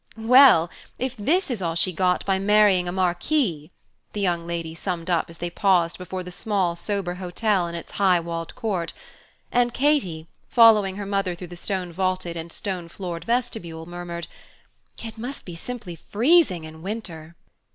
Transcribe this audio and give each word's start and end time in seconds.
"Well, 0.17 0.71
if 0.97 1.15
this 1.15 1.51
is 1.51 1.61
all 1.61 1.75
she 1.75 1.93
got 1.93 2.25
by 2.25 2.39
marrying 2.39 2.87
a 2.87 2.91
Marquis!" 2.91 3.69
the 4.13 4.19
young 4.19 4.47
lady 4.47 4.73
summed 4.73 5.11
up 5.11 5.29
as 5.29 5.37
they 5.37 5.51
paused 5.51 5.99
before 5.99 6.23
the 6.23 6.31
small 6.31 6.75
sober 6.75 7.13
hotel 7.13 7.67
in 7.67 7.75
its 7.75 7.91
high 7.91 8.19
walled 8.19 8.55
court; 8.55 8.93
and 9.51 9.75
Katy, 9.75 10.25
following 10.49 10.95
her 10.95 11.05
mother 11.05 11.35
through 11.35 11.49
the 11.53 11.55
stone 11.55 11.93
vaulted 11.93 12.35
and 12.35 12.51
stone 12.51 12.89
floored 12.89 13.25
vestibule, 13.25 13.85
murmured: 13.85 14.27
"It 15.05 15.19
must 15.19 15.45
be 15.45 15.53
simply 15.53 15.95
freezing 15.95 16.63
in 16.63 16.81
winter." 16.81 17.35